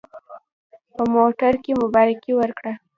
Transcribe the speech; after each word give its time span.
په 0.95 1.03
موټر 1.13 1.53
کې 1.63 1.71
مبارکي 1.81 2.31
ورکړه. 2.35 2.73